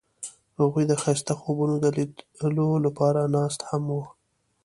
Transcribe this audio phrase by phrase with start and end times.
[0.59, 4.03] هغوی د ښایسته خوبونو د لیدلو لپاره ناست هم وو.